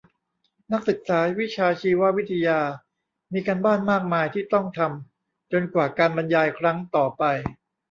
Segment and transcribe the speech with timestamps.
[0.71, 2.59] นักศึกษาวิชาชีววิทยา
[3.33, 7.23] มีการบ้านมากมายที่ต้องทำจนกว่าการบรรยายครั้งต่อไป